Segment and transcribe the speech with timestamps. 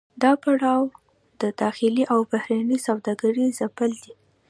[0.23, 0.81] دا پړاو
[1.41, 4.13] د داخلي او بهرنۍ سوداګرۍ ځپل دي